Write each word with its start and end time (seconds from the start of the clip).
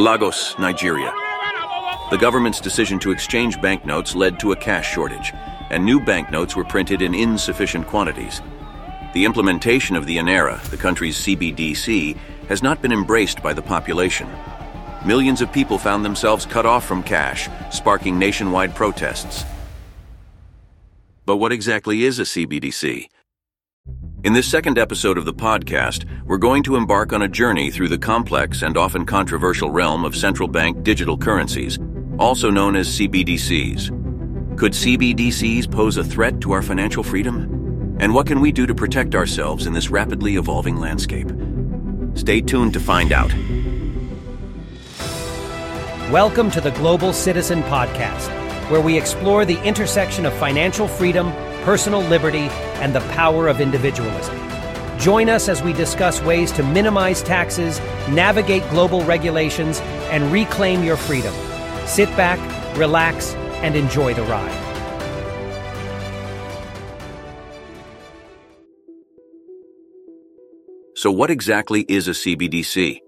Lagos, 0.00 0.58
Nigeria. 0.58 1.12
The 2.10 2.16
government's 2.16 2.58
decision 2.58 2.98
to 3.00 3.10
exchange 3.10 3.60
banknotes 3.60 4.14
led 4.14 4.40
to 4.40 4.52
a 4.52 4.56
cash 4.56 4.90
shortage, 4.90 5.34
and 5.68 5.84
new 5.84 6.00
banknotes 6.02 6.56
were 6.56 6.64
printed 6.64 7.02
in 7.02 7.14
insufficient 7.14 7.86
quantities. 7.86 8.40
The 9.12 9.26
implementation 9.26 9.96
of 9.96 10.06
the 10.06 10.16
eNaira, 10.16 10.58
the 10.70 10.78
country's 10.78 11.18
CBDC, 11.18 12.16
has 12.48 12.62
not 12.62 12.80
been 12.80 12.92
embraced 12.92 13.42
by 13.42 13.52
the 13.52 13.60
population. 13.60 14.26
Millions 15.04 15.42
of 15.42 15.52
people 15.52 15.76
found 15.76 16.02
themselves 16.02 16.46
cut 16.46 16.64
off 16.64 16.86
from 16.86 17.02
cash, 17.02 17.50
sparking 17.70 18.18
nationwide 18.18 18.74
protests. 18.74 19.44
But 21.26 21.36
what 21.36 21.52
exactly 21.52 22.04
is 22.04 22.18
a 22.18 22.22
CBDC? 22.22 23.06
In 24.22 24.34
this 24.34 24.46
second 24.46 24.76
episode 24.76 25.16
of 25.16 25.24
the 25.24 25.32
podcast, 25.32 26.04
we're 26.26 26.36
going 26.36 26.62
to 26.64 26.76
embark 26.76 27.14
on 27.14 27.22
a 27.22 27.28
journey 27.28 27.70
through 27.70 27.88
the 27.88 27.96
complex 27.96 28.60
and 28.60 28.76
often 28.76 29.06
controversial 29.06 29.70
realm 29.70 30.04
of 30.04 30.14
central 30.14 30.46
bank 30.46 30.82
digital 30.82 31.16
currencies, 31.16 31.78
also 32.18 32.50
known 32.50 32.76
as 32.76 32.86
CBDCs. 32.86 34.58
Could 34.58 34.72
CBDCs 34.72 35.72
pose 35.72 35.96
a 35.96 36.04
threat 36.04 36.38
to 36.42 36.52
our 36.52 36.60
financial 36.60 37.02
freedom? 37.02 37.96
And 37.98 38.12
what 38.12 38.26
can 38.26 38.42
we 38.42 38.52
do 38.52 38.66
to 38.66 38.74
protect 38.74 39.14
ourselves 39.14 39.66
in 39.66 39.72
this 39.72 39.88
rapidly 39.88 40.36
evolving 40.36 40.76
landscape? 40.76 41.32
Stay 42.12 42.42
tuned 42.42 42.74
to 42.74 42.80
find 42.80 43.12
out. 43.12 43.32
Welcome 46.12 46.50
to 46.50 46.60
the 46.60 46.72
Global 46.72 47.14
Citizen 47.14 47.62
Podcast, 47.62 48.28
where 48.70 48.82
we 48.82 48.98
explore 48.98 49.46
the 49.46 49.62
intersection 49.62 50.26
of 50.26 50.34
financial 50.34 50.86
freedom, 50.86 51.32
personal 51.62 52.02
liberty, 52.02 52.48
and 52.80 52.94
the 52.94 53.00
power 53.12 53.48
of 53.48 53.60
individualism. 53.60 54.36
Join 54.98 55.28
us 55.30 55.48
as 55.48 55.62
we 55.62 55.72
discuss 55.72 56.20
ways 56.20 56.52
to 56.52 56.62
minimize 56.62 57.22
taxes, 57.22 57.78
navigate 58.10 58.68
global 58.70 59.02
regulations, 59.04 59.80
and 60.10 60.30
reclaim 60.30 60.84
your 60.84 60.96
freedom. 60.96 61.34
Sit 61.86 62.08
back, 62.16 62.38
relax, 62.76 63.34
and 63.62 63.74
enjoy 63.74 64.12
the 64.12 64.22
ride. 64.24 64.66
So, 70.94 71.10
what 71.10 71.30
exactly 71.30 71.86
is 71.88 72.08
a 72.08 72.10
CBDC? 72.10 73.00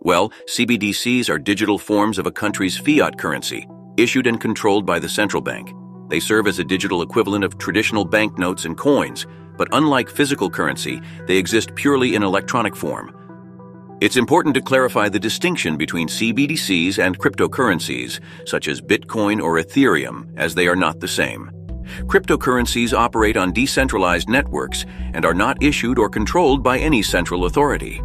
Well, 0.00 0.30
CBDCs 0.48 1.28
are 1.28 1.40
digital 1.40 1.76
forms 1.76 2.18
of 2.18 2.26
a 2.26 2.30
country's 2.30 2.78
fiat 2.78 3.18
currency, 3.18 3.66
issued 3.96 4.28
and 4.28 4.40
controlled 4.40 4.86
by 4.86 5.00
the 5.00 5.08
central 5.08 5.42
bank. 5.42 5.72
They 6.12 6.20
serve 6.20 6.46
as 6.46 6.58
a 6.58 6.64
digital 6.64 7.00
equivalent 7.00 7.42
of 7.42 7.56
traditional 7.56 8.04
banknotes 8.04 8.66
and 8.66 8.76
coins, 8.76 9.26
but 9.56 9.70
unlike 9.72 10.10
physical 10.10 10.50
currency, 10.50 11.00
they 11.26 11.38
exist 11.38 11.74
purely 11.74 12.14
in 12.14 12.22
electronic 12.22 12.76
form. 12.76 13.16
It's 14.02 14.18
important 14.18 14.54
to 14.56 14.60
clarify 14.60 15.08
the 15.08 15.18
distinction 15.18 15.78
between 15.78 16.08
CBDCs 16.08 16.98
and 16.98 17.18
cryptocurrencies, 17.18 18.20
such 18.44 18.68
as 18.68 18.82
Bitcoin 18.82 19.42
or 19.42 19.58
Ethereum, 19.58 20.30
as 20.36 20.54
they 20.54 20.66
are 20.66 20.76
not 20.76 21.00
the 21.00 21.08
same. 21.08 21.50
Cryptocurrencies 22.00 22.92
operate 22.92 23.38
on 23.38 23.50
decentralized 23.50 24.28
networks 24.28 24.84
and 25.14 25.24
are 25.24 25.32
not 25.32 25.62
issued 25.62 25.98
or 25.98 26.10
controlled 26.10 26.62
by 26.62 26.78
any 26.78 27.02
central 27.02 27.46
authority. 27.46 28.02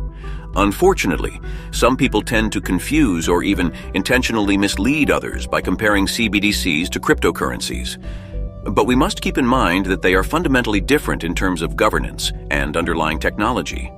Unfortunately, 0.57 1.39
some 1.71 1.95
people 1.95 2.21
tend 2.21 2.51
to 2.51 2.59
confuse 2.59 3.29
or 3.29 3.43
even 3.43 3.71
intentionally 3.93 4.57
mislead 4.57 5.11
others 5.11 5.45
by 5.45 5.61
comparing 5.61 6.07
CBDCs 6.07 6.89
to 6.89 6.99
cryptocurrencies. 6.99 8.01
But 8.63 8.87
we 8.87 8.95
must 8.95 9.21
keep 9.21 9.37
in 9.37 9.45
mind 9.45 9.85
that 9.85 10.01
they 10.01 10.15
are 10.15 10.23
fundamentally 10.23 10.81
different 10.81 11.23
in 11.23 11.35
terms 11.35 11.61
of 11.61 11.75
governance 11.75 12.33
and 12.49 12.75
underlying 12.75 13.19
technology. 13.19 13.91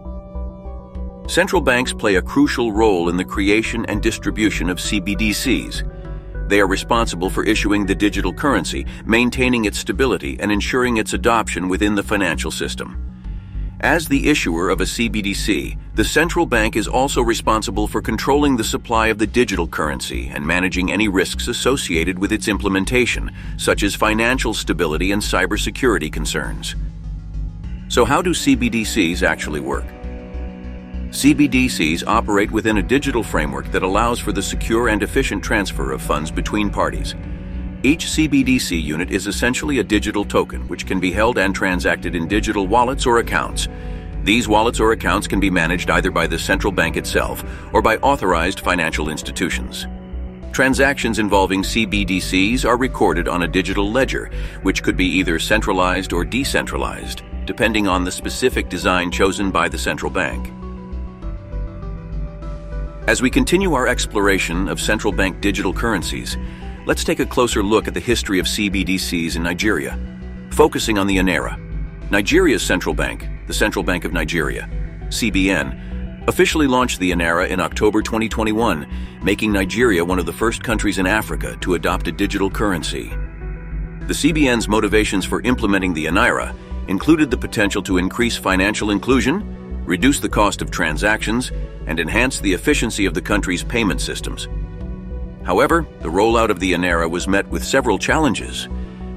Central 1.28 1.62
banks 1.62 1.94
play 1.94 2.16
a 2.16 2.22
crucial 2.22 2.73
role 2.73 3.08
in 3.08 3.16
the 3.16 3.23
creation 3.23 3.86
and 3.86 4.02
distribution 4.04 4.70
of 4.70 4.80
CBDCs. 4.80 6.50
They 6.50 6.60
are 6.60 6.68
responsible 6.68 7.30
for 7.30 7.46
issuing 7.46 7.86
the 7.86 7.96
digital 7.96 8.34
currency, 8.34 8.86
maintaining 9.06 9.64
its 9.64 9.80
stability, 9.80 10.38
and 10.42 10.52
ensuring 10.52 10.98
its 10.98 11.14
adoption 11.14 11.70
within 11.70 11.95
the 11.95 12.04
financial 12.04 12.52
system. 12.52 13.08
As 13.82 14.10
the 14.10 14.28
issuer 14.28 14.70
of 14.70 14.82
a 14.82 14.84
CBDC, 14.84 15.78
the 15.95 16.04
central 16.04 16.45
bank 16.45 16.76
is 16.76 16.86
also 16.86 17.22
responsible 17.22 17.88
for 17.88 18.02
controlling 18.02 18.58
the 18.58 18.64
supply 18.64 19.08
of 19.08 19.17
the 19.17 19.28
digital 19.28 19.67
currency 19.67 20.30
and 20.34 20.45
managing 20.45 20.92
any 20.92 21.08
risks 21.08 21.48
associated 21.48 22.20
with 22.20 22.34
its 22.34 22.50
implementation, 22.50 23.32
such 23.56 23.84
as 23.84 23.95
financial 23.95 24.54
stability 24.54 25.14
and 25.14 25.22
cybersecurity 25.22 26.12
concerns. 26.12 26.76
So, 27.88 28.04
how 28.04 28.22
do 28.22 28.32
CBDCs 28.32 29.23
actually 29.23 29.62
work? 29.62 29.86
CBDCs 31.12 32.04
operate 32.06 32.52
within 32.52 32.80
a 32.80 32.84
digital 32.84 33.23
framework 33.23 33.72
that 33.72 33.82
allows 33.82 34.20
for 34.20 34.34
the 34.34 34.44
secure 34.44 34.89
and 34.89 35.02
efficient 35.02 35.42
transfer 35.42 35.94
of 35.94 36.02
funds 36.02 36.32
between 36.32 36.70
parties. 36.70 37.16
Each 37.82 38.08
CBDC 38.08 38.84
unit 38.84 39.10
is 39.10 39.26
essentially 39.26 39.80
a 39.80 39.84
digital 39.86 40.26
token 40.26 40.67
which 40.67 40.86
can 40.86 41.00
be 41.00 41.14
held 41.14 41.38
and 41.38 41.56
transacted 41.56 42.14
in 42.14 42.28
digital 42.28 42.67
wallets 42.67 43.06
or 43.06 43.20
accounts. 43.20 43.70
These 44.26 44.50
wallets 44.50 44.82
or 44.82 44.92
accounts 44.92 45.28
can 45.28 45.40
be 45.40 45.50
managed 45.50 45.89
either 45.89 46.12
by 46.12 46.28
the 46.28 46.38
central 46.38 46.73
bank 46.73 46.98
itself 46.98 47.42
or 47.72 47.82
by 47.82 47.95
authorized 47.98 48.60
financial 48.60 49.08
institutions. 49.08 49.88
Transactions 50.52 51.20
involving 51.20 51.62
CBDCs 51.62 52.66
are 52.66 52.76
recorded 52.76 53.30
on 53.30 53.44
a 53.44 53.48
digital 53.48 53.89
ledger, 53.89 54.30
which 54.64 54.84
could 54.84 54.98
be 54.98 55.06
either 55.06 55.39
centralized 55.39 56.12
or 56.12 56.26
decentralized, 56.26 57.22
depending 57.45 57.88
on 57.88 58.04
the 58.04 58.12
specific 58.12 58.68
design 58.68 59.10
chosen 59.10 59.52
by 59.52 59.70
the 59.70 59.78
central 59.78 60.12
bank. 60.12 60.52
As 63.08 63.22
we 63.22 63.30
continue 63.30 63.73
our 63.73 63.88
exploration 63.88 64.68
of 64.68 64.82
central 64.82 65.14
bank 65.14 65.39
digital 65.39 65.72
currencies, 65.72 66.36
let's 66.89 67.04
take 67.04 67.20
a 67.20 67.26
closer 67.27 67.61
look 67.61 67.88
at 67.88 67.94
the 67.94 68.00
history 68.00 68.39
of 68.39 68.48
CBDCs 68.48 69.36
in 69.36 69.44
Nigeria, 69.44 69.95
focusing 70.50 70.98
on 70.98 71.05
the 71.05 71.17
eNaira. 71.17 71.55
Nigeria's 72.10 72.64
central 72.64 72.95
bank, 72.95 73.30
the 73.45 73.54
Central 73.54 73.83
Bank 73.83 74.05
of 74.05 74.11
Nigeria, 74.11 74.67
CBN, 75.10 76.27
officially 76.27 76.66
launched 76.66 77.00
the 77.00 77.11
eNaira 77.11 77.48
in 77.48 77.60
October 77.60 78.02
2021, 78.02 78.88
making 79.22 79.52
Nigeria 79.52 80.04
one 80.04 80.17
of 80.17 80.26
the 80.26 80.33
first 80.33 80.64
countries 80.64 80.98
in 80.98 81.05
Africa 81.05 81.55
to 81.61 81.76
adopt 81.76 82.08
a 82.08 82.11
digital 82.11 82.50
currency. 82.50 83.10
The 84.08 84.16
CBN's 84.16 84.67
motivations 84.67 85.26
for 85.26 85.44
implementing 85.44 85.94
the 85.94 86.08
eNaira 86.08 86.56
included 86.88 87.30
the 87.30 87.38
potential 87.38 87.83
to 87.83 88.00
increase 88.00 88.36
financial 88.36 88.89
inclusion, 88.89 89.86
reduce 89.86 90.20
the 90.20 90.27
cost 90.27 90.64
of 90.64 90.71
transactions, 90.71 91.52
and 91.86 92.00
enhance 92.00 92.39
the 92.39 92.52
efficiency 92.52 93.06
of 93.06 93.14
the 93.14 93.21
country's 93.21 93.64
payment 93.64 94.02
systems. 94.02 94.48
However, 95.49 95.87
the 96.02 96.10
rollout 96.10 96.52
of 96.52 96.60
the 96.60 96.73
eNaira 96.73 97.10
was 97.10 97.27
met 97.27 97.49
with 97.49 97.64
several 97.64 97.98
challenges. 97.98 98.70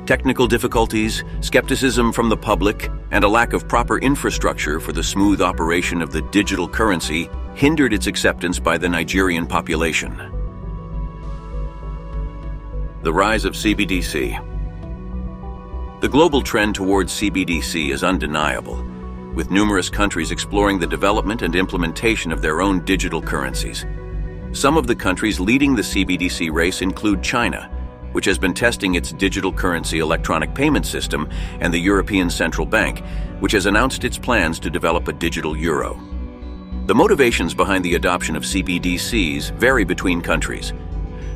Technical 0.06 0.47
difficulties, 0.47 1.25
skepticism 1.43 2.10
from 2.10 2.31
the 2.31 2.37
public, 2.38 2.91
and 3.10 3.22
a 3.22 3.28
lack 3.28 3.53
of 3.53 3.69
proper 3.69 3.98
infrastructure 3.98 4.81
for 4.81 4.92
the 4.92 5.03
smooth 5.03 5.42
operation 5.42 6.00
of 6.00 6.10
the 6.10 6.22
digital 6.31 6.66
currency 6.66 7.28
hindered 7.54 7.92
its 7.92 8.06
acceptance 8.06 8.59
by 8.59 8.78
the 8.78 8.88
Nigerian 8.88 9.47
population. 9.47 10.16
The 13.03 13.12
rise 13.12 13.44
of 13.44 13.53
CBDC. 13.53 14.41
The 16.00 16.09
global 16.09 16.41
trend 16.41 16.75
towards 16.75 17.12
CBDC 17.12 17.91
is 17.91 18.03
undeniable, 18.03 18.82
with 19.34 19.50
numerous 19.50 19.91
countries 19.91 20.31
exploring 20.31 20.78
the 20.78 20.87
development 20.87 21.42
and 21.42 21.54
implementation 21.54 22.32
of 22.32 22.41
their 22.41 22.62
own 22.62 22.82
digital 22.87 23.21
currencies. 23.21 23.84
Some 24.53 24.77
of 24.77 24.87
the 24.87 24.95
countries 24.95 25.41
leading 25.41 25.75
the 25.75 25.83
CBDC 25.83 26.53
race 26.53 26.83
include 26.83 27.23
China, 27.23 27.71
which 28.13 28.27
has 28.27 28.39
been 28.39 28.53
testing 28.53 28.95
its 28.95 29.13
digital 29.13 29.51
currency 29.51 30.01
electronic 30.01 30.55
payment 30.55 30.85
system, 30.85 31.29
and 31.61 31.73
the 31.73 31.79
European 31.79 32.29
Central 32.29 32.67
Bank, 32.67 33.03
which 33.41 33.53
has 33.53 33.65
announced 33.65 34.05
its 34.05 34.19
plans 34.19 34.61
to 34.61 34.69
develop 34.69 35.09
a 35.09 35.13
digital 35.13 35.57
euro. 35.57 35.99
The 36.87 36.95
motivations 36.95 37.55
behind 37.55 37.83
the 37.83 37.95
adoption 37.95 38.37
of 38.37 38.43
CBDCs 38.43 39.53
vary 39.53 39.84
between 39.84 40.21
countries. 40.21 40.75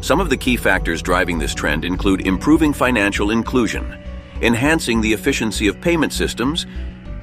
Some 0.03 0.21
of 0.21 0.29
the 0.29 0.37
key 0.37 0.57
factors 0.57 1.01
driving 1.01 1.39
this 1.39 1.55
trend 1.55 1.87
include 1.87 2.27
improving 2.27 2.75
financial 2.75 3.31
inclusion, 3.31 3.97
enhancing 4.43 5.01
the 5.01 5.15
efficiency 5.15 5.69
of 5.69 5.81
payment 5.81 6.12
systems, 6.12 6.67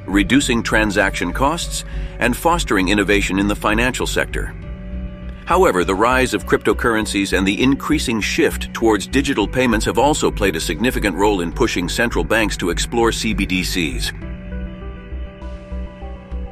reducing 0.07 0.63
transaction 0.63 1.31
costs, 1.31 1.85
and 2.17 2.35
fostering 2.35 2.89
innovation 2.89 3.37
in 3.37 3.47
the 3.47 3.55
financial 3.55 4.07
sector. 4.07 4.55
However, 5.45 5.83
the 5.83 5.95
rise 5.95 6.33
of 6.33 6.45
cryptocurrencies 6.45 7.37
and 7.37 7.45
the 7.45 7.61
increasing 7.61 8.21
shift 8.21 8.73
towards 8.73 9.07
digital 9.07 9.47
payments 9.47 9.85
have 9.85 9.97
also 9.97 10.31
played 10.31 10.55
a 10.55 10.61
significant 10.61 11.15
role 11.15 11.41
in 11.41 11.51
pushing 11.51 11.89
central 11.89 12.23
banks 12.23 12.55
to 12.57 12.69
explore 12.69 13.11
CBDCs. 13.11 14.11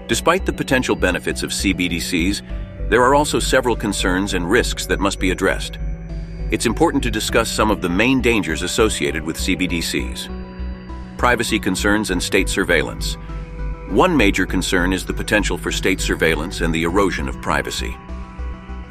Despite 0.08 0.46
the 0.46 0.52
potential 0.52 0.96
benefits 0.96 1.42
of 1.42 1.52
CBDCs, 1.52 2.42
there 2.90 3.02
are 3.02 3.16
also 3.16 3.40
several 3.40 3.78
concerns 3.78 4.34
and 4.34 4.50
risks 4.50 4.86
that 4.88 5.00
must 5.00 5.20
be 5.20 5.32
addressed. 5.32 5.80
It's 6.52 6.66
important 6.66 7.02
to 7.04 7.12
discuss 7.12 7.50
some 7.50 7.72
of 7.72 7.82
the 7.82 7.88
main 7.88 8.20
dangers 8.20 8.62
associated 8.62 9.24
with 9.24 9.38
CBDCs. 9.38 10.28
Privacy 11.18 11.60
concerns 11.60 12.12
and 12.12 12.22
state 12.22 12.50
surveillance. 12.50 13.16
One 13.88 14.18
major 14.18 14.46
concern 14.46 14.92
is 14.92 15.06
the 15.06 15.14
potential 15.14 15.58
for 15.58 15.72
state 15.72 16.02
surveillance 16.02 16.60
and 16.60 16.76
the 16.76 16.84
erosion 16.84 17.30
of 17.30 17.42
privacy. 17.42 17.96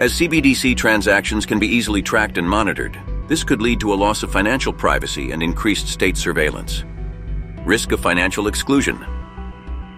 As 0.00 0.14
CBDC 0.14 0.78
transactions 0.78 1.44
can 1.44 1.58
be 1.58 1.66
easily 1.66 2.00
tracked 2.00 2.38
and 2.38 2.48
monitored, 2.48 2.98
this 3.28 3.44
could 3.44 3.60
lead 3.60 3.80
to 3.80 3.92
a 3.92 4.00
loss 4.02 4.22
of 4.22 4.32
financial 4.32 4.72
privacy 4.72 5.32
and 5.32 5.42
increased 5.42 5.88
state 5.88 6.16
surveillance. 6.16 6.84
Risk 7.66 7.92
of 7.92 8.00
financial 8.00 8.46
exclusion. 8.46 8.96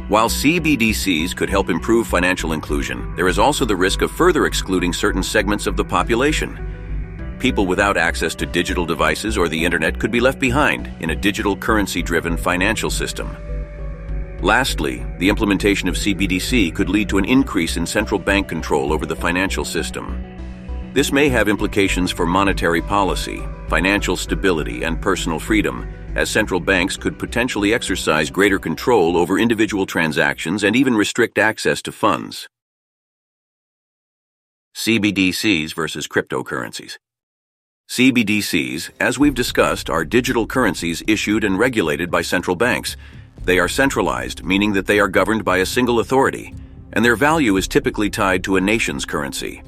While 0.09 0.29
CBDCs 0.29 1.37
could 1.37 1.49
help 1.49 1.71
improve 1.71 2.09
financial 2.09 2.53
inclusion, 2.53 3.15
there 3.15 3.29
is 3.29 3.39
also 3.39 3.65
the 3.65 3.77
risk 3.77 4.03
of 4.03 4.11
further 4.11 4.47
excluding 4.47 4.93
certain 4.93 5.23
segments 5.23 5.69
of 5.69 5.77
the 5.77 5.85
population. 5.85 7.37
People 7.39 7.67
without 7.67 7.97
access 7.97 8.35
to 8.35 8.45
digital 8.45 8.85
devices 8.85 9.39
or 9.39 9.49
the 9.49 9.65
internet 9.65 10.01
could 10.01 10.11
be 10.11 10.19
left 10.19 10.41
behind 10.41 10.93
in 10.99 11.11
a 11.11 11.17
digital 11.17 11.55
currency 11.55 12.03
driven 12.03 12.37
financial 12.37 12.91
system. 12.91 13.37
Lastly, 14.43 15.07
the 15.19 15.29
implementation 15.29 15.89
of 15.89 15.95
CBDC 15.95 16.75
could 16.75 16.89
lead 16.89 17.09
to 17.11 17.19
an 17.19 17.25
increase 17.25 17.77
in 17.77 17.87
central 17.87 18.19
bank 18.19 18.49
control 18.49 18.93
over 18.93 19.07
the 19.07 19.15
financial 19.15 19.65
system. 19.65 20.21
This 20.93 21.13
may 21.13 21.29
have 21.29 21.49
implications 21.49 22.11
for 22.11 22.27
monetary 22.27 22.83
policy, 22.83 23.41
financial 23.69 24.17
stability, 24.17 24.83
and 24.83 25.01
personal 25.01 25.39
freedom, 25.39 25.89
as 26.17 26.29
central 26.29 26.59
banks 26.59 26.97
could 26.97 27.21
potentially 27.21 27.73
exercise 27.73 28.31
greater 28.31 28.59
control 28.59 29.17
over 29.17 29.39
individual 29.39 29.87
transactions 29.87 30.65
and 30.65 30.75
even 30.75 30.97
restrict 30.97 31.39
access 31.39 31.81
to 31.81 31.93
funds. 31.93 32.49
CBDCs 34.75 35.73
versus 35.73 36.09
cryptocurrencies. 36.09 36.99
CBDCs, 37.89 38.91
as 38.99 39.21
we've 39.21 39.35
discussed, 39.35 39.89
are 39.89 40.05
digital 40.05 40.49
currencies 40.49 41.01
issued 41.07 41.45
and 41.45 41.61
regulated 41.61 42.11
by 42.11 42.23
central 42.23 42.57
banks 42.57 42.97
they 43.45 43.59
are 43.59 43.69
centralized, 43.69 44.45
meaning 44.45 44.73
that 44.73 44.87
they 44.87 45.01
are 45.01 45.09
governed 45.09 45.45
by 45.45 45.59
a 45.59 45.67
single 45.67 46.01
authority, 46.01 46.55
and 46.93 47.05
their 47.05 47.17
value 47.17 47.57
is 47.57 47.67
typically 47.67 48.11
tied 48.11 48.45
to 48.45 48.57
a 48.57 48.61
nation's 48.61 49.05
currency. 49.05 49.63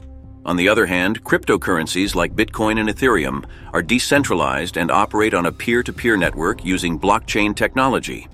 On 0.46 0.56
the 0.56 0.68
other 0.68 0.84
hand, 0.84 1.24
cryptocurrencies 1.24 2.14
like 2.14 2.36
Bitcoin 2.36 2.78
and 2.78 2.88
Ethereum 2.88 3.44
are 3.72 3.82
decentralized 3.82 4.76
and 4.76 4.90
operate 4.90 5.32
on 5.32 5.46
a 5.46 5.52
peer 5.52 5.82
to 5.82 5.92
peer 5.92 6.16
network 6.16 6.64
using 6.64 6.98
blockchain 7.00 7.56
technology. 7.56 8.28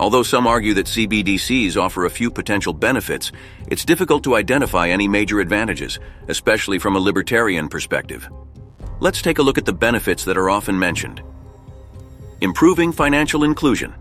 Although 0.00 0.22
some 0.22 0.46
argue 0.46 0.74
that 0.74 0.86
CBDCs 0.86 1.76
offer 1.76 2.06
a 2.06 2.10
few 2.10 2.30
potential 2.30 2.72
benefits, 2.72 3.32
it's 3.68 3.84
difficult 3.84 4.24
to 4.24 4.34
identify 4.34 4.88
any 4.88 5.06
major 5.06 5.40
advantages, 5.40 6.00
especially 6.28 6.78
from 6.78 6.96
a 6.96 7.00
libertarian 7.00 7.68
perspective. 7.68 8.28
Let's 8.98 9.22
take 9.22 9.38
a 9.38 9.42
look 9.42 9.58
at 9.58 9.66
the 9.66 9.72
benefits 9.72 10.24
that 10.24 10.38
are 10.38 10.50
often 10.50 10.78
mentioned. 10.78 11.22
Improving 12.42 12.90
financial 12.90 13.44
inclusion. 13.44 13.94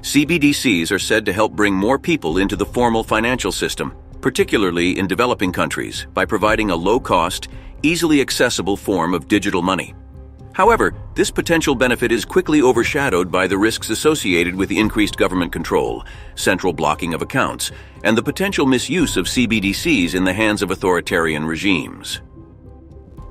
CBDCs 0.00 0.90
are 0.90 0.98
said 0.98 1.24
to 1.24 1.32
help 1.32 1.52
bring 1.52 1.72
more 1.72 2.00
people 2.00 2.38
into 2.38 2.56
the 2.56 2.66
formal 2.66 3.04
financial 3.04 3.52
system, 3.52 3.94
particularly 4.20 4.98
in 4.98 5.06
developing 5.06 5.52
countries, 5.52 6.08
by 6.14 6.24
providing 6.24 6.70
a 6.70 6.76
low 6.76 6.98
cost, 6.98 7.46
easily 7.84 8.20
accessible 8.20 8.76
form 8.76 9.14
of 9.14 9.28
digital 9.28 9.62
money. 9.62 9.94
However, 10.52 10.96
this 11.14 11.30
potential 11.30 11.76
benefit 11.76 12.10
is 12.10 12.24
quickly 12.24 12.60
overshadowed 12.60 13.30
by 13.30 13.46
the 13.46 13.58
risks 13.58 13.88
associated 13.90 14.56
with 14.56 14.72
increased 14.72 15.16
government 15.16 15.52
control, 15.52 16.04
central 16.34 16.72
blocking 16.72 17.14
of 17.14 17.22
accounts, 17.22 17.70
and 18.02 18.18
the 18.18 18.22
potential 18.22 18.66
misuse 18.66 19.16
of 19.16 19.26
CBDCs 19.26 20.16
in 20.16 20.24
the 20.24 20.32
hands 20.32 20.60
of 20.60 20.72
authoritarian 20.72 21.44
regimes. 21.44 22.20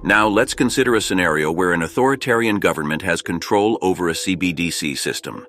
Now 0.06 0.28
let's 0.28 0.54
consider 0.54 0.96
a 0.96 1.02
scenario 1.02 1.50
where 1.50 1.72
an 1.72 1.82
authoritarian 1.82 2.60
government 2.60 3.02
has 3.04 3.22
control 3.22 3.78
over 3.82 4.10
a 4.10 4.14
CBDC 4.14 4.98
system. 4.98 5.48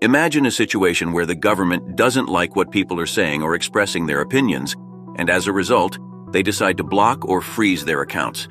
Imagine 0.00 0.46
a 0.46 0.50
situation 0.52 1.10
where 1.10 1.26
the 1.26 1.34
government 1.34 1.96
doesn't 1.96 2.28
like 2.28 2.54
what 2.54 2.70
people 2.70 3.00
are 3.00 3.06
saying 3.06 3.42
or 3.42 3.56
expressing 3.56 4.06
their 4.06 4.20
opinions, 4.20 4.76
and 5.16 5.28
as 5.28 5.48
a 5.48 5.52
result, 5.52 5.98
they 6.30 6.40
decide 6.40 6.76
to 6.76 6.84
block 6.84 7.24
or 7.24 7.40
freeze 7.40 7.84
their 7.84 8.02
accounts. 8.02 8.46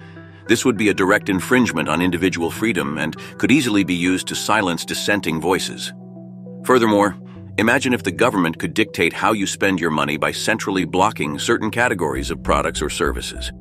This 0.50 0.66
would 0.66 0.75
be 0.75 0.90
a 0.90 0.94
direct 0.94 1.30
infringement 1.30 1.88
on 1.88 2.02
individual 2.02 2.52
freedom 2.52 2.98
and 2.98 3.16
could 3.38 3.50
easily 3.50 3.86
be 3.86 3.96
used 3.96 4.28
to 4.28 4.36
silence 4.36 4.84
dissenting 4.84 5.40
voices. 5.40 5.94
Furthermore, 6.66 7.16
imagine 7.57 7.94
if 7.94 8.04
the 8.04 8.12
government 8.12 8.60
could 8.60 8.74
dictate 8.74 9.13
how 9.13 9.31
you 9.31 9.48
spend 9.48 9.80
your 9.80 9.92
money 9.92 10.18
by 10.18 10.34
centrally 10.34 10.84
blocking 10.84 11.40
certain 11.40 11.72
categories 11.72 12.30
of 12.30 12.44
products 12.44 12.81
or 12.81 12.90
services. 12.90 13.54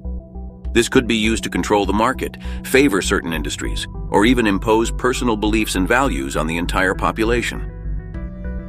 This 0.75 0.89
could 0.89 1.07
be 1.07 1.15
used 1.15 1.45
to 1.45 1.51
control 1.51 1.87
the 1.87 1.93
market, 1.93 2.37
favor 2.65 3.01
certain 3.01 3.33
industries, 3.33 3.87
or 4.11 4.27
even 4.27 4.45
impose 4.45 4.91
personal 4.91 5.37
beliefs 5.37 5.77
and 5.77 5.87
values 5.87 6.37
on 6.37 6.49
the 6.49 6.57
entire 6.57 6.95
population. 6.95 7.71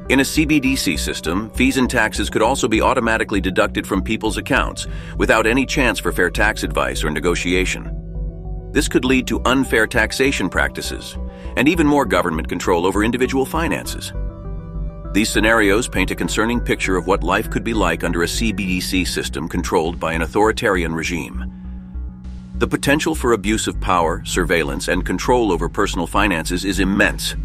In 0.10 0.20
a 0.20 0.24
CBDC 0.24 1.00
system, 1.00 1.50
fees 1.56 1.78
and 1.78 1.90
taxes 1.90 2.30
could 2.30 2.44
also 2.44 2.68
be 2.68 2.80
automatically 2.80 3.42
deducted 3.42 3.88
from 3.88 4.04
people's 4.04 4.38
accounts 4.38 4.86
without 5.18 5.48
any 5.48 5.66
chance 5.66 5.98
for 5.98 6.12
fair 6.12 6.30
tax 6.30 6.62
advice 6.62 7.04
or 7.04 7.10
negotiation. 7.10 7.90
This 8.72 8.88
could 8.88 9.04
lead 9.04 9.26
to 9.26 9.42
unfair 9.46 9.88
taxation 9.88 10.48
practices 10.48 11.18
and 11.58 11.68
even 11.68 11.88
more 11.88 12.06
government 12.06 12.48
control 12.48 12.86
over 12.86 13.04
individual 13.04 13.48
finances. 13.48 14.14
These 15.14 15.32
scenarios 15.32 15.88
paint 15.88 16.12
a 16.12 16.16
concerning 16.16 16.62
picture 16.62 16.98
of 16.98 17.08
what 17.08 17.24
life 17.24 17.50
could 17.50 17.64
be 17.64 17.74
like 17.74 18.04
under 18.04 18.22
a 18.22 18.28
CBDC 18.28 19.08
system 19.08 19.48
controlled 19.48 20.00
by 20.00 20.14
an 20.14 20.22
authoritarian 20.22 20.94
regime. 20.94 21.55
The 22.58 22.68
potential 22.68 23.16
for 23.16 23.34
abuse 23.34 23.68
of 23.68 23.82
power, 23.82 24.24
surveillance, 24.24 24.88
and 24.88 25.06
control 25.06 25.52
over 25.52 25.68
personal 25.68 26.08
finances 26.08 26.64
is 26.64 26.80
immense, 26.80 27.36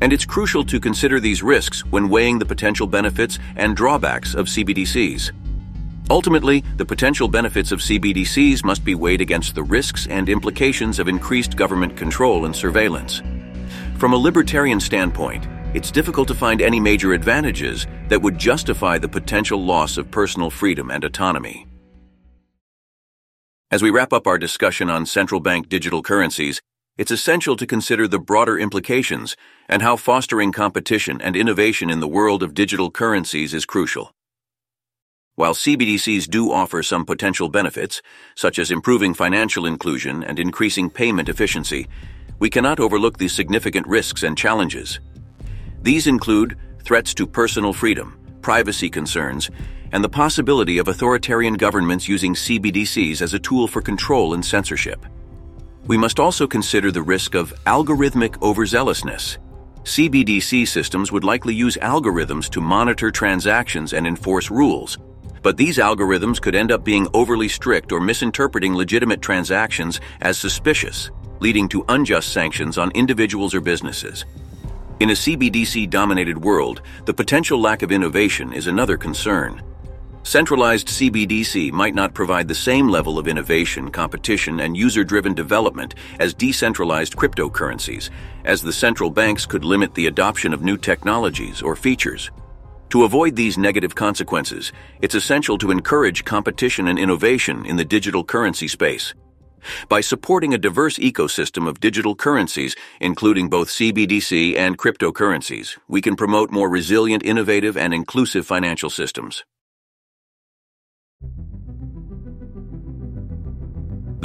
and 0.00 0.12
it's 0.12 0.24
crucial 0.24 0.64
to 0.64 0.80
consider 0.80 1.20
these 1.20 1.40
risks 1.40 1.84
when 1.86 2.08
weighing 2.08 2.40
the 2.40 2.46
potential 2.46 2.88
benefits 2.88 3.38
and 3.54 3.76
drawbacks 3.76 4.34
of 4.34 4.46
CBDCs. 4.46 5.30
Ultimately, 6.10 6.64
the 6.78 6.84
potential 6.84 7.28
benefits 7.28 7.70
of 7.70 7.78
CBDCs 7.78 8.64
must 8.64 8.84
be 8.84 8.96
weighed 8.96 9.20
against 9.20 9.54
the 9.54 9.62
risks 9.62 10.08
and 10.08 10.28
implications 10.28 10.98
of 10.98 11.06
increased 11.06 11.56
government 11.56 11.96
control 11.96 12.44
and 12.44 12.54
surveillance. 12.54 13.22
From 13.98 14.14
a 14.14 14.16
libertarian 14.16 14.80
standpoint, 14.80 15.46
it's 15.74 15.92
difficult 15.92 16.26
to 16.26 16.34
find 16.34 16.60
any 16.60 16.80
major 16.80 17.12
advantages 17.12 17.86
that 18.08 18.20
would 18.20 18.36
justify 18.36 18.98
the 18.98 19.08
potential 19.08 19.64
loss 19.64 19.96
of 19.96 20.10
personal 20.10 20.50
freedom 20.50 20.90
and 20.90 21.04
autonomy. 21.04 21.65
As 23.68 23.82
we 23.82 23.90
wrap 23.90 24.12
up 24.12 24.28
our 24.28 24.38
discussion 24.38 24.88
on 24.88 25.06
central 25.06 25.40
bank 25.40 25.68
digital 25.68 26.00
currencies, 26.00 26.62
it's 26.96 27.10
essential 27.10 27.56
to 27.56 27.66
consider 27.66 28.06
the 28.06 28.20
broader 28.20 28.56
implications 28.56 29.36
and 29.68 29.82
how 29.82 29.96
fostering 29.96 30.52
competition 30.52 31.20
and 31.20 31.34
innovation 31.34 31.90
in 31.90 31.98
the 31.98 32.06
world 32.06 32.44
of 32.44 32.54
digital 32.54 32.92
currencies 32.92 33.52
is 33.52 33.66
crucial. 33.66 34.12
While 35.34 35.52
CBDCs 35.52 36.30
do 36.30 36.52
offer 36.52 36.80
some 36.84 37.04
potential 37.04 37.48
benefits, 37.48 38.00
such 38.36 38.60
as 38.60 38.70
improving 38.70 39.14
financial 39.14 39.66
inclusion 39.66 40.22
and 40.22 40.38
increasing 40.38 40.88
payment 40.88 41.28
efficiency, 41.28 41.88
we 42.38 42.48
cannot 42.48 42.78
overlook 42.78 43.18
the 43.18 43.26
significant 43.26 43.88
risks 43.88 44.22
and 44.22 44.38
challenges. 44.38 45.00
These 45.82 46.06
include 46.06 46.56
threats 46.84 47.12
to 47.14 47.26
personal 47.26 47.72
freedom, 47.72 48.16
privacy 48.42 48.88
concerns, 48.88 49.50
and 49.92 50.02
the 50.02 50.08
possibility 50.08 50.78
of 50.78 50.88
authoritarian 50.88 51.54
governments 51.54 52.08
using 52.08 52.34
CBDCs 52.34 53.22
as 53.22 53.34
a 53.34 53.38
tool 53.38 53.68
for 53.68 53.80
control 53.80 54.34
and 54.34 54.44
censorship. 54.44 55.04
We 55.86 55.96
must 55.96 56.18
also 56.18 56.46
consider 56.46 56.90
the 56.90 57.02
risk 57.02 57.34
of 57.34 57.54
algorithmic 57.64 58.38
overzealousness. 58.38 59.38
CBDC 59.84 60.66
systems 60.66 61.12
would 61.12 61.22
likely 61.22 61.54
use 61.54 61.76
algorithms 61.76 62.50
to 62.50 62.60
monitor 62.60 63.12
transactions 63.12 63.92
and 63.92 64.04
enforce 64.06 64.50
rules, 64.50 64.98
but 65.42 65.56
these 65.56 65.78
algorithms 65.78 66.42
could 66.42 66.56
end 66.56 66.72
up 66.72 66.82
being 66.82 67.06
overly 67.14 67.46
strict 67.46 67.92
or 67.92 68.00
misinterpreting 68.00 68.74
legitimate 68.74 69.22
transactions 69.22 70.00
as 70.22 70.36
suspicious, 70.36 71.12
leading 71.38 71.68
to 71.68 71.84
unjust 71.88 72.32
sanctions 72.32 72.78
on 72.78 72.90
individuals 72.92 73.54
or 73.54 73.60
businesses. 73.60 74.24
In 74.98 75.10
a 75.10 75.12
CBDC 75.12 75.88
dominated 75.88 76.42
world, 76.42 76.82
the 77.04 77.14
potential 77.14 77.60
lack 77.60 77.82
of 77.82 77.92
innovation 77.92 78.52
is 78.52 78.66
another 78.66 78.96
concern. 78.96 79.62
Centralized 80.26 80.88
CBDC 80.88 81.70
might 81.70 81.94
not 81.94 82.12
provide 82.12 82.48
the 82.48 82.54
same 82.54 82.88
level 82.88 83.16
of 83.16 83.28
innovation, 83.28 83.92
competition, 83.92 84.58
and 84.58 84.76
user-driven 84.76 85.34
development 85.34 85.94
as 86.18 86.34
decentralized 86.34 87.14
cryptocurrencies, 87.14 88.10
as 88.44 88.60
the 88.60 88.72
central 88.72 89.08
banks 89.08 89.46
could 89.46 89.64
limit 89.64 89.94
the 89.94 90.08
adoption 90.08 90.52
of 90.52 90.64
new 90.64 90.76
technologies 90.76 91.62
or 91.62 91.76
features. 91.76 92.32
To 92.88 93.04
avoid 93.04 93.36
these 93.36 93.56
negative 93.56 93.94
consequences, 93.94 94.72
it's 95.00 95.14
essential 95.14 95.58
to 95.58 95.70
encourage 95.70 96.24
competition 96.24 96.88
and 96.88 96.98
innovation 96.98 97.64
in 97.64 97.76
the 97.76 97.84
digital 97.84 98.24
currency 98.24 98.66
space. 98.66 99.14
By 99.88 100.00
supporting 100.00 100.52
a 100.52 100.58
diverse 100.58 100.98
ecosystem 100.98 101.68
of 101.68 101.78
digital 101.78 102.16
currencies, 102.16 102.74
including 103.00 103.48
both 103.48 103.68
CBDC 103.68 104.56
and 104.56 104.76
cryptocurrencies, 104.76 105.78
we 105.86 106.00
can 106.00 106.16
promote 106.16 106.50
more 106.50 106.68
resilient, 106.68 107.22
innovative, 107.24 107.76
and 107.76 107.94
inclusive 107.94 108.44
financial 108.44 108.90
systems. 108.90 109.44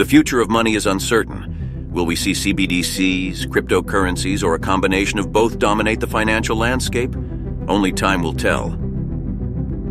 The 0.02 0.08
future 0.08 0.42
of 0.42 0.50
money 0.50 0.74
is 0.74 0.88
uncertain. 0.88 1.88
Will 1.92 2.08
we 2.08 2.16
see 2.16 2.32
CBDCs, 2.32 3.46
cryptocurrencies, 3.46 4.44
or 4.44 4.56
a 4.56 4.60
combination 4.60 5.20
of 5.20 5.32
both 5.32 5.60
dominate 5.60 6.00
the 6.00 6.08
financial 6.08 6.58
landscape? 6.58 7.16
Only 7.68 7.92
time 7.92 8.24
will 8.24 8.34
tell. 8.34 8.76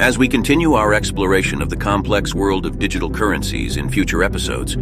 As 0.01 0.19
we 0.19 0.27
continue 0.27 0.75
our 0.75 0.95
exploration 0.95 1.63
of 1.63 1.71
the 1.71 1.77
complex 1.77 2.35
world 2.35 2.67
of 2.67 2.81
digital 2.81 3.09
currencies 3.09 3.77
in 3.77 3.89
future 3.89 4.25
episodes, 4.25 4.77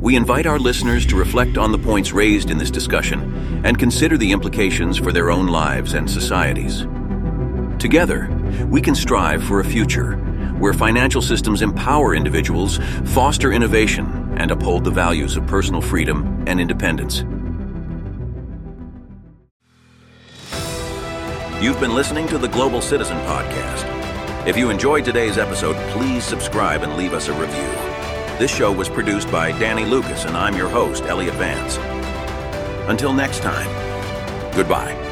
we 0.00 0.16
invite 0.16 0.46
our 0.46 0.58
listeners 0.58 1.04
to 1.08 1.16
reflect 1.16 1.58
on 1.58 1.72
the 1.72 1.78
points 1.78 2.12
raised 2.12 2.50
in 2.50 2.56
this 2.56 2.70
discussion 2.70 3.62
and 3.66 3.78
consider 3.78 4.16
the 4.16 4.32
implications 4.32 4.96
for 4.96 5.12
their 5.12 5.30
own 5.30 5.48
lives 5.48 5.92
and 5.92 6.10
societies. 6.10 6.86
Together, 7.78 8.30
we 8.70 8.80
can 8.80 8.94
strive 8.94 9.44
for 9.44 9.60
a 9.60 9.64
future 9.64 10.16
where 10.58 10.72
financial 10.72 11.20
systems 11.20 11.60
empower 11.60 12.14
individuals, 12.14 12.78
foster 13.04 13.52
innovation, 13.52 14.19
and 14.36 14.50
uphold 14.50 14.84
the 14.84 14.90
values 14.90 15.36
of 15.36 15.46
personal 15.46 15.80
freedom 15.80 16.44
and 16.46 16.60
independence. 16.60 17.24
You've 21.62 21.78
been 21.78 21.94
listening 21.94 22.26
to 22.28 22.38
the 22.38 22.48
Global 22.48 22.80
Citizen 22.80 23.18
Podcast. 23.18 24.46
If 24.46 24.56
you 24.56 24.70
enjoyed 24.70 25.04
today's 25.04 25.36
episode, 25.36 25.76
please 25.90 26.24
subscribe 26.24 26.82
and 26.82 26.96
leave 26.96 27.12
us 27.12 27.28
a 27.28 27.32
review. 27.34 27.68
This 28.38 28.50
show 28.54 28.72
was 28.72 28.88
produced 28.88 29.30
by 29.30 29.52
Danny 29.58 29.84
Lucas, 29.84 30.24
and 30.24 30.34
I'm 30.34 30.56
your 30.56 30.70
host, 30.70 31.02
Elliot 31.04 31.34
Vance. 31.34 31.76
Until 32.88 33.12
next 33.12 33.40
time, 33.40 33.68
goodbye. 34.54 35.09